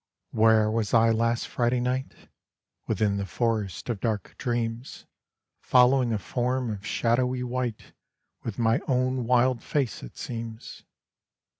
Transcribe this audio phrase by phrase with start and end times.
[0.33, 2.15] II Where was I last Friday night?
[2.87, 5.05] Within the Forest of dark Dreams
[5.61, 7.93] Following a form of shadowy white
[8.41, 10.85] With my own wild face it seems.